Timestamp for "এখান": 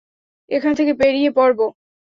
0.49-0.71